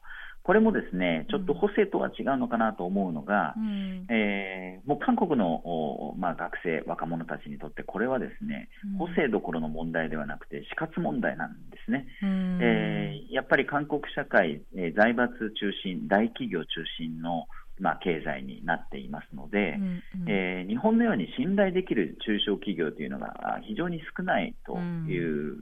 [0.42, 12.06] これもですね、ちょっと補正とは違うのかなと思うのが、うん、えー、もう韓国の、まあ、学生、若者たちにとって、これはですね、補正どころの問題ではなくて、死活問題なんですね。
[12.22, 16.66] うん、えー、やっぱり韓国社会、えー、財閥中心、大企業中
[16.98, 17.46] 心の
[17.82, 19.82] まあ、経済になっていますので、うん
[20.22, 25.56] うん、えー、日本のように信頼できる中小企業というのが非常に少ないという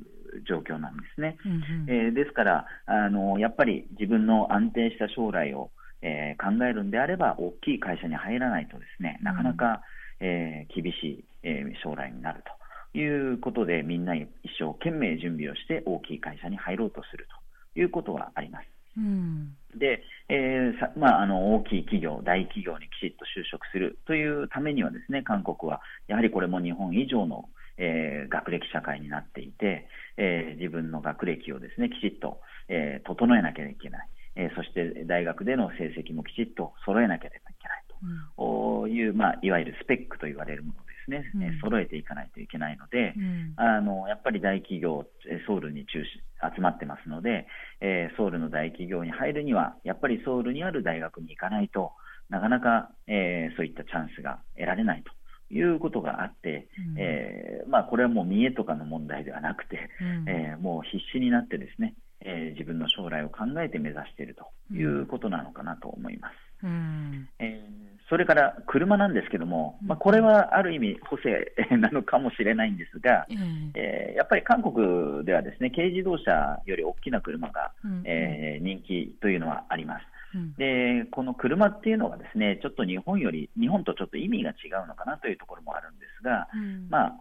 [0.46, 1.38] 状況なんですね。
[1.46, 5.70] うんうん、えー、ですからあの、やっぱり自分の安定した将来を、
[6.02, 9.80] えー、考えるんであれば、大きい会社に入らないとですね、なかなか、
[10.20, 12.44] うん、えー、厳しい、えー、将来になる
[12.92, 14.28] ということで、みんな一
[14.58, 17.26] 生懸命準備をして大きい会社に入ろうとする
[17.74, 18.66] ということはあります。
[18.98, 34.08] うん、で、えーまあ、あの大きい企業、大企業にきちっと就職するというためにはですね、韓国はやはりこれも日本以上の、えー、学歴社会になっていて、えー、自分の学歴をですねきちっと、えー、整えなきゃいけない。
[34.36, 38.88] えー、そして大学での成績もきちっと揃えなければいけないと。
[38.88, 45.06] いう、まあ、いわゆるスペックと言われるものですね、うん、揃えていかないといけないので、うん、あのやっぱり大企業、
[45.46, 46.20] ソウルに中心
[46.54, 47.46] 集まってますので、
[47.80, 51.92] えー、ソウルの大企業に入るには、やっぱりソウルにある大学に行かないと
[52.28, 55.12] なかなか、えー、そういったチャンスが得られないと。
[55.52, 66.34] いうことがあって、うん、えー、まあ、これはもう見栄とかの問題ではなくて、うん、えー、もう必死になってですね、えー、自分の将来を考えて目指しているということなのかなと思います。
[66.62, 80.02] うんえー、それから車なんですけども、まあ、これはある意味補正なのかもしれないんですが、うん、えー、やっぱり韓国ではですね軽自動車より大きな車が、うん、えー、人気というのはあります。
[80.58, 86.46] でこの車っていうのはですねちょっと日本より日本とちょっと意味が違うのかなというところもあるんですが、
[86.88, 87.16] まあ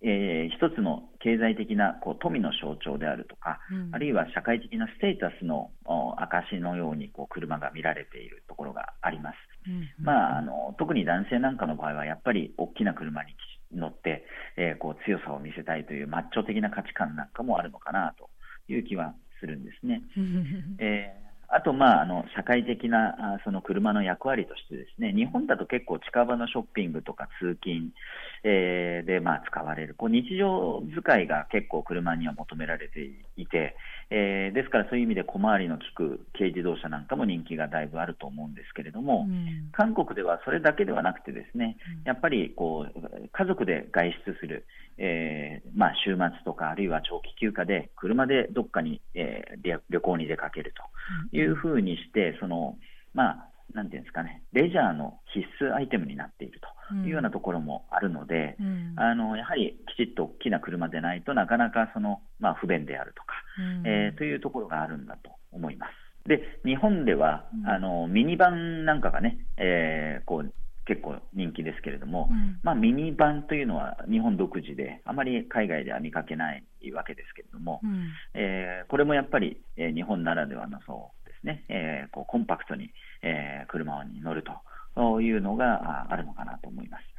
[0.00, 5.70] えー、一つの経済的なこう富の象徴であるとか、うん、あるいは社会的なステータスの
[6.18, 9.51] 証のようにこう車が見られているところがあります、うん
[10.00, 13.34] まあ、あの特に男性なんかの場合はやっぱり大きな車に
[13.74, 14.24] 乗って、
[14.56, 18.30] えー、こう強さを見せたいというマッチョ的な価値観なんかもあるのかなと
[18.68, 20.02] いう気はするんですね。
[20.78, 21.21] えー
[21.54, 27.90] あと、まあ、あの社会的なその車の役割としてですね日本だと結構近場のショッピングとか通勤、
[28.42, 29.94] えー、で、まあ、使われる。
[29.94, 33.76] こう日常使いが結構車には求められていて、
[34.08, 44.64] えー、ですからそういう意味で小回りの利く軽自動車なんかも人気がだいぶあると思うんですけれども、うん、韓国ではそれだけではなくてですねやっぱりこう家族で外出する、
[44.98, 50.74] えーまあ、週末とかあるいは長期休暇で車でどっかに、えー、旅行に出かける
[51.30, 52.76] というふうにして、その、
[53.14, 65.92] まあ、なんていうんですかね、レジャーの必須アイテムになっているというようなところもあるので、うん、あのやはりきちっと大きな車でないとなかなかその、まあ、不便であるとか、うん、えー、というところがあるんだと思います。
[66.28, 70.52] で日本では、うん、あのミニバンなんかがね、えー、こう
[70.86, 82.90] 結構人気ですけれども、うん、まあ、ミニバンというのは日本独自であまり海外では見かけないわけですけれども、うん、えー、これもやっぱり、えー、日本ならではのそうね、えー、こうコンパクトに、
[83.22, 84.44] えー、車に乗る
[84.96, 87.12] というのがあるのかなと思います。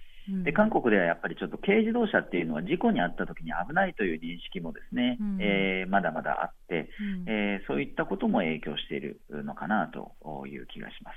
[0.45, 6.89] で韓国ではやっぱりちょっと軽自動車っていうのは事故に遭った時に危ないという認識もですね、うん、えー、まだまだあって、
[7.27, 11.15] うん、えー、そういったことも影響しているのかなという気がします。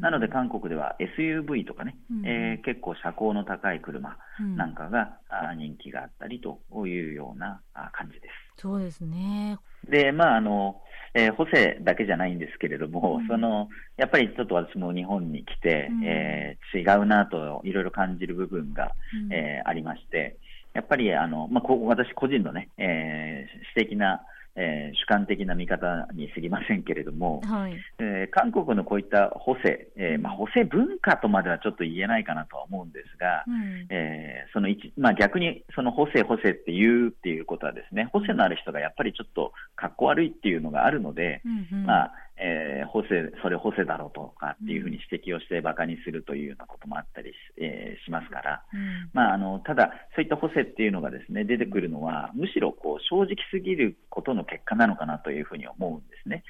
[0.00, 4.16] なので韓国では SUV とかね、うん、えー、結構車高の高い車
[4.56, 5.18] なんかが、
[5.52, 7.60] うん、人気があったりというような
[7.92, 8.60] 感じです。
[8.60, 9.58] そうですね。
[9.88, 10.80] で、まああの、
[11.14, 18.92] えー、補正だけじゃないんですけれども、うん、そのやっぱりちょっと私も日本に来て、うん、えー、違うなといろいろ感じる部分が、
[19.26, 20.36] うん、えー、ありまして、
[20.74, 24.22] やっぱりあの、まあ、こ私個人のね、えー、私的な
[24.60, 56.44] えー、主観的な見方に過ぎませんけれども、はい、えー、韓国のこういった補正、えーまあ、補正文化とまではちょっと言えないかなとは思うんですが、うん、えー、その一まあ、逆にその補正、補正って言うっていうことはですね補正のある人がやっぱりちょっとかっこ悪いっていうのがあるので、うんうん、まあえー、補正、それ補正だろうとかっていうふうに指摘をして馬鹿にするというようなこともあったりし,、えー、しますから、うん、まあ、あのただ、そういった補正っていうのがですね出てくるのは、むしろこう正直すぎることの結果なのかなというふうに思うんですね。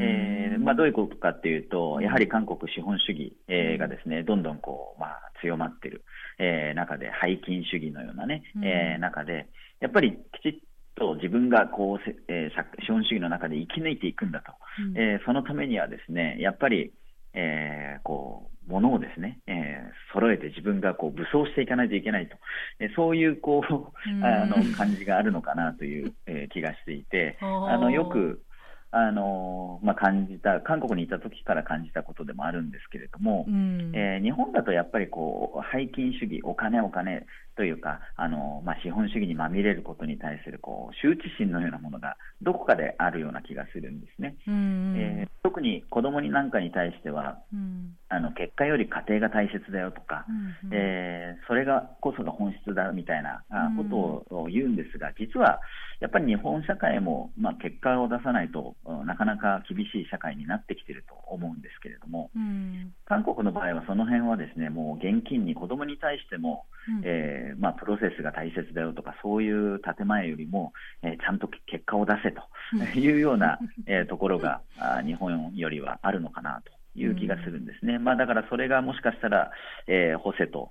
[0.00, 4.44] えー、まあ、どういうことかっていうと、やはり韓国資本主義、えー、がですねどん。
[4.44, 6.04] どんこう、まあ、強まっている、
[6.38, 9.48] えー、中で、背筋主義のようなね、えー、中で、
[9.80, 10.60] やっぱりきちっ
[10.96, 16.92] と自分がこう、えー、資本主義の中で生き抜いていくんだと、うん、えー、そのためにはですねやっぱり、
[17.34, 22.36] えー、こうものをですね、えー、揃えて自分がこう武装していかないといけないと、
[22.80, 28.42] えー、そういうこうあの感じがあるのかなという、えー、気がしていて、あのよく
[28.96, 37.26] あのまあ、感じた、韓国にいた時から感じたことでもあるんですけれども、うん、えー、日本だとやっぱりこう背筋主義、お金、お金、
[37.56, 44.36] というか、あのまあ、資本主義にまみれることに対するこう羞恥心のようなものがどこかであるような気がするんですね。
[44.46, 53.44] えー、特に子供になんかに対しては、うん、あの結果より家庭が大切だよとか、うんうん、えー、それがこそが本質だみたいな
[53.76, 55.60] ことを言うんですが、実は
[56.00, 58.74] やっぱり日本社会も、まあ、結果を出さないと
[59.06, 70.72] なかなか厳しい社会になってきていると思うんですけれども、うん、韓国の場合はその辺はですねもう現金に子供に対しても、うん、えー、まあ、プロセスが大切だよとかそういう建前よりも、
[71.02, 76.72] えー、ちゃんと結果を出せというような、えー、ところがあ日本よりはあるのかなと。
[76.96, 79.50] いう気がするんですね、うん、まあ、だからそれがもしかしたら、
[79.88, 80.70] えー、ホセと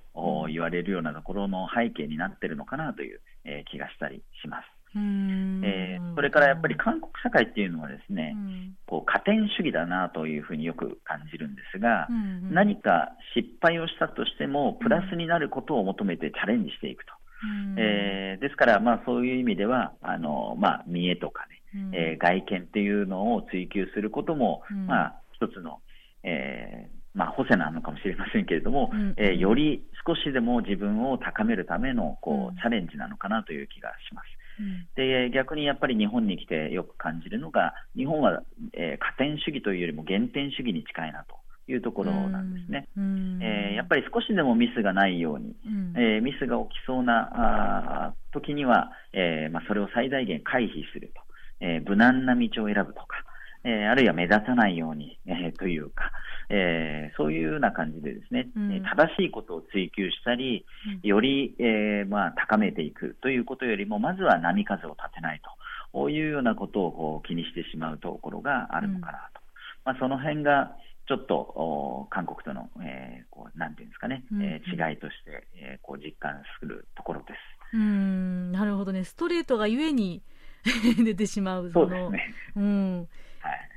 [0.50, 4.73] 言われるようなところの背景になっているのかなという、えー、気がしたりします。
[4.96, 12.16] えー、それからやっぱり韓国社会っていうのはですね、うん、こう加点主義だなというふうによく感じるんですが、うん
[12.48, 17.14] うん、何か失敗をしたとしてもプラスになることを求めてチャレンジしていくと。
[17.44, 25.80] うん、えー、ですから、まあ、そういう意味ではあの、まあ、見栄とかね、うん、えー、外見っていうのを追求することも、まあ、一つの、
[26.24, 34.26] えーまあ、補正なのかもしれませんけれども、うん、えー、より少しでも自分を高めるためのこう、チャレンジなのかなという気がします。
[34.96, 38.44] で逆にやっぱり日本に来てよく感じるのが日本は、
[38.74, 41.36] えー、加点主義というよりも減点主義に近いなと
[41.72, 45.56] いうところなんですね、えー、やっぱり少しでもミスがないように、
[45.96, 51.22] えー、ミスが起きそうなあ時には、えまあ、それを最大限回避すると、
[51.62, 53.24] え無難な道を選ぶとか、
[53.64, 56.12] えー、あるいは目立たないように、えー、というか、
[56.50, 60.66] えー、そういうような感じでですね、うん、正しいことを追求したり、
[61.02, 65.42] より、えー、まあ、高めていくということよりも、まずは波風を立てない
[65.94, 69.42] というようなことをこう気にしてしまうところがあるのかなと。
[69.86, 70.76] うん、まあ、その辺が
[71.08, 77.76] ちょっと韓国との、えー、こうなんていうんですかね、うん、えー、違いとして、えー、こう実感するところです。
[77.76, 78.52] うん。
[78.52, 80.22] なるほどね、ストレートがゆえに
[81.04, 82.34] 出てしまうそうですね。
[82.56, 83.08] うん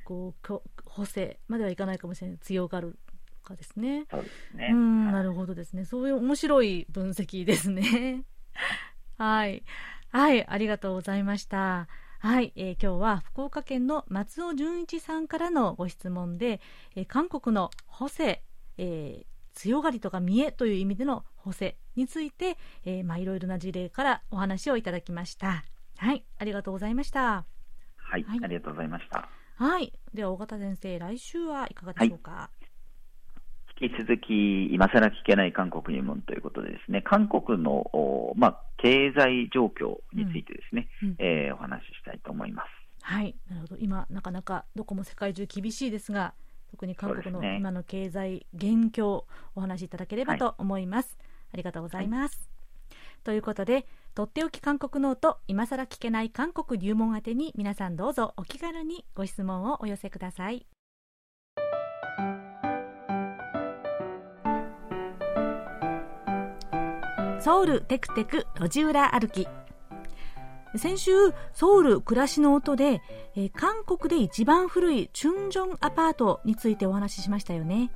[0.07, 2.97] こう補正まではいかないかもしれない強がる
[3.43, 4.07] かですね。
[4.09, 4.69] そうですね。
[4.73, 5.85] うん、なるほどですね。
[5.85, 8.25] そういう面白い分析ですね。
[9.19, 9.65] はい。
[10.11, 11.89] はい、ありがとうございました。
[12.21, 16.61] はい、えー、今日は福岡県の松尾純一さんからのご質問で、
[16.95, 18.43] えー、韓国の補正、
[18.79, 25.65] えー、強がりとか見えという意味での補正について、えー、まあいろいろな事例からお話をいただきました。
[25.99, 27.45] はい、ありがとうございました。
[27.97, 29.29] はい、はい、ありがとうございました。
[29.57, 29.93] はい。
[30.13, 32.31] では、尾形先生、来週はいかがでしょうか？
[32.31, 32.51] は
[33.81, 42.69] い、引き続き、今更聞けない韓国入門ということでですね、韓国の、まあ、経済状況についてですね、うんうん、えー、お話ししたいと思います。
[43.01, 43.35] はい。
[43.49, 43.77] なるほど。
[43.79, 46.35] 今、なかなかどこも世界中厳しいですが、
[46.71, 51.17] 特に韓国の今の経済現況、お話しいただければと思います。
[51.19, 52.51] はい、ありがとうございます。
[52.91, 53.87] はい、ということで、
[54.17, 60.67] とっておき韓国ノート今さら聞けない韓国入門宛てに皆さんどうぞお気軽にご質問をお寄せください。
[67.41, 69.47] ソウルテクテク路地裏歩き。
[70.77, 71.11] 先週
[71.53, 73.03] ソウル暮らしの音で、
[73.35, 77.93] えー、韓国で一番古いチュンジョンアパートについてお話ししましたよね。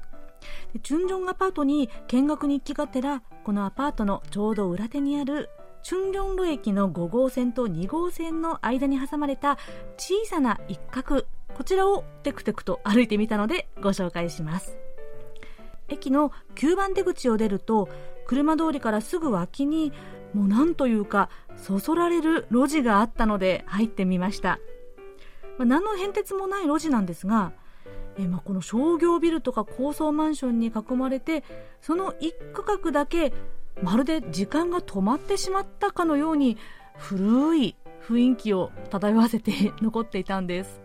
[0.82, 5.48] チュンジョンアパートに見学に行きがてらこのアパートのちょうど裏手にある
[5.82, 9.58] チュンリョン路駅の5号線と2号線の間に挟まれた
[9.96, 11.26] 小さな一角。
[11.54, 14.76] こちらをテクテクと歩いてみたのでご紹介します。
[15.88, 17.88] 駅の9番出口を出ると
[18.26, 19.92] 車通りからすぐ脇に
[20.34, 24.60] もうなんというかそそられる路地があったので入ってみました、
[25.58, 27.52] まあ、何の変哲もない路地なんですが
[28.18, 31.44] えまあ、この商業ビルとか高層マンションに囲まれて
[31.80, 33.32] その一区画だけ
[33.82, 36.56] まるで時間が止まってしまったかのように
[36.96, 40.80] 古い雰囲気を漂わせて残っていたんです。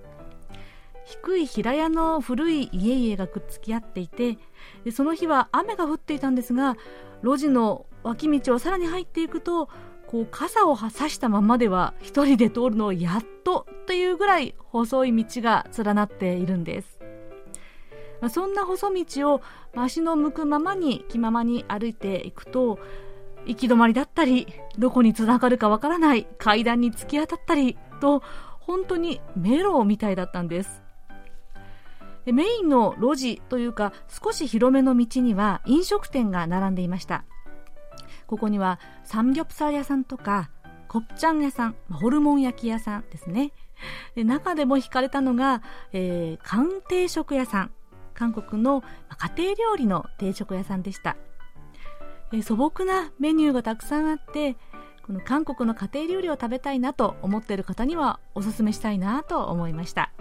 [1.05, 4.39] 低い平屋の古い家々がくっつき合っていて
[4.83, 6.77] でその日は雨が降っていたんですが
[7.23, 9.69] 路地の脇道をさらに入っていくと
[10.07, 16.94] こう傘を差したままでは一人で通るのをやっとというぐらい細い道が連なっているんです。
[18.30, 19.41] そんな細道を
[19.76, 22.80] 足の向くままに気ままに歩いていくと
[23.45, 24.47] 行き止まりだったり
[24.78, 28.24] どこにつながるかわからない階段に突き当たったりと
[28.59, 30.82] 本当に迷路みたいだったんです。
[32.26, 37.24] メインの路地というか少し広めの道には飲食店が並んでいました。
[38.26, 40.49] ここにはサムギョプサル屋さんとか
[40.88, 43.51] コプチャン屋さんホルモン焼き屋さんですね。
[44.16, 45.61] で中でも惹かれたのが、
[45.93, 47.72] えー、鑑定食屋さん。
[48.16, 48.84] 韓国の
[49.36, 51.18] 家庭料理の定食屋さんでした。
[52.34, 54.55] え素朴なメニューがたくさんあって
[55.05, 60.11] この韓国の家庭料理を食べたいなと思っている方にはおすすめしたいなと思いました。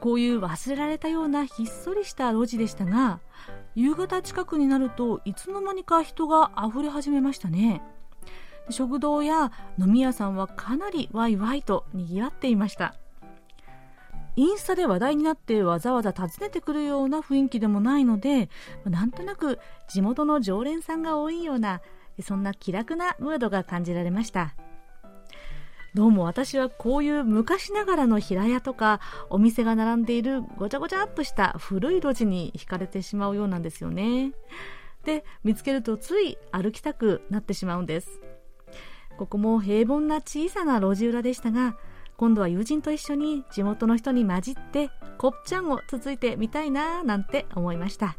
[0.00, 3.20] こういう忘れられたようなひっそりした路地でしたが
[3.74, 7.82] 夕方近くになるといつの間にか人が溢れ始めましたね。
[8.70, 12.94] 食堂や飲み屋さんはかなりワイワイと賑わっていました。
[14.36, 18.48] インスタで話題になってわざわざ訪ねてくるような雰囲気でもないので
[18.84, 21.80] なんとなく地元の常連さんが多いような
[22.22, 24.54] そんな気楽なムードが感じられました。
[25.94, 34.32] どうも私はこういう昔ながらの平屋とかお店が並んでいるごちゃごちゃっとした古い路地に惹かれてしまうようなんですよね。
[35.04, 38.20] で見つけるとつい歩きたくなってしまうんです。
[39.16, 41.76] ここも平凡な小さな路地裏でしたが
[42.16, 48.16] 今度は友人と一緒に地元の人に混じってこっちゃんをつついてみたいななんて思いました。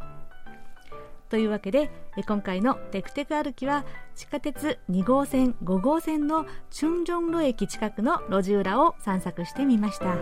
[1.30, 1.90] というわけで
[2.28, 3.84] 今回のテクテク歩きは
[4.16, 10.16] 地下鉄2号線5号線のチュンジョン路駅近くの路地裏を散策してみました。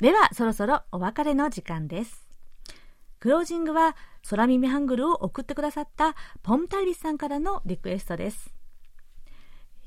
[0.00, 2.25] ではそろそろお別れの時間です。
[3.26, 3.96] クロージングは
[4.30, 6.14] 空耳ハングルを送ってくださった
[6.44, 8.54] ポンタイリスさんからのリクエストです。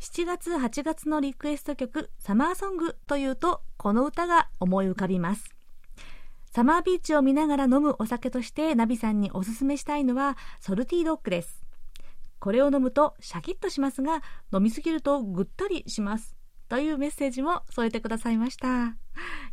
[0.02, 5.56] 7月8月のリクエスト曲サマーソングというとこの歌が思い浮かびます。
[6.52, 11.64] サマービーチを見ながら飲むお酒としてナビさんにおすすめしたいのはソルティードッグです。
[12.40, 14.22] これを飲むとシャキッとしますが
[14.52, 16.39] 飲みすぎるとぐったりします。
[16.70, 18.95] というメッセージも添えてくださいました。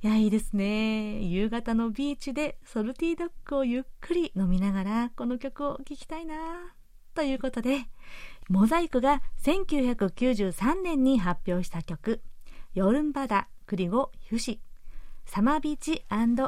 [0.03, 1.23] いやいいですね。
[1.23, 6.35] 夕方のビーチでソルティードッグをゆっくり飲みながらこの曲を聴きたいな。
[7.15, 7.87] ということで
[8.51, 12.21] モザイクが1993年に発表した曲
[12.75, 14.61] 「ヨルンバダクリゴヒュシ」
[15.25, 16.05] サマービーチ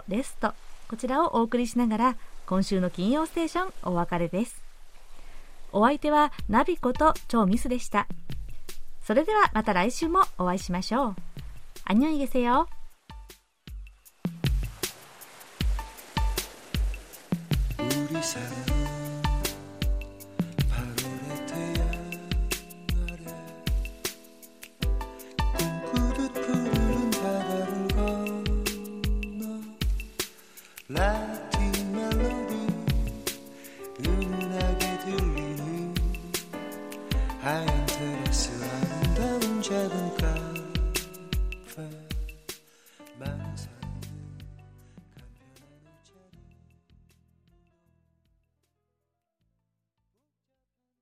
[0.09, 0.53] レスト
[0.89, 4.63] こちらをお送りしながら今週の金曜ステーションお別れです。
[5.73, 8.07] お相手はナビこと超ミスでした。
[9.08, 11.16] それではまた来週もお会いしましょう
[11.86, 12.68] 안녕히계세요
[30.96, 31.17] I